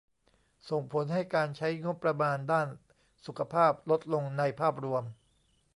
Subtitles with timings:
[0.69, 2.67] ส่งผลให้การใช้งบประมาณด้าน
[3.25, 5.03] สุขภาพลดลงในภาพรวม